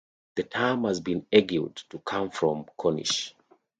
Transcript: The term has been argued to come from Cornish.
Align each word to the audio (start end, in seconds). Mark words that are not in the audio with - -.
The 0.33 0.41
term 0.41 0.85
has 0.85 0.99
been 0.99 1.27
argued 1.31 1.75
to 1.91 1.99
come 1.99 2.31
from 2.31 2.65
Cornish. 2.75 3.35